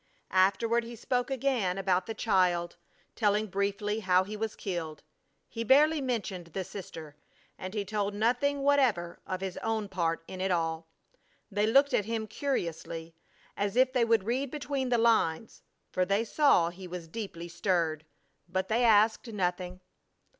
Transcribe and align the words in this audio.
Afterward 0.31 0.83
he 0.83 0.95
spoke 0.95 1.29
again 1.29 1.77
about 1.77 2.07
the 2.07 2.15
child, 2.15 2.75
telling 3.15 3.45
briefly 3.45 3.99
how 3.99 4.23
he 4.23 4.35
was 4.35 4.55
killed. 4.55 5.03
He 5.47 5.63
barely 5.63 6.01
mentioned 6.01 6.47
the 6.47 6.63
sister, 6.63 7.15
and 7.55 7.75
he 7.75 7.85
told 7.85 8.15
nothing 8.15 8.63
whatever 8.63 9.19
of 9.27 9.41
his 9.41 9.57
own 9.57 9.87
part 9.89 10.23
in 10.27 10.41
it 10.41 10.49
all. 10.49 10.87
They 11.51 11.67
looked 11.67 11.93
at 11.93 12.05
him 12.05 12.25
curiously, 12.25 13.13
as 13.55 13.75
if 13.75 13.93
they 13.93 14.03
would 14.03 14.23
read 14.23 14.49
between 14.49 14.89
the 14.89 14.97
lines, 14.97 15.61
for 15.91 16.03
they 16.03 16.25
saw 16.25 16.71
he 16.71 16.87
was 16.87 17.07
deeply 17.07 17.47
stirred, 17.47 18.03
but 18.49 18.69
they 18.69 18.83
asked 18.83 19.27
nothing. 19.27 19.81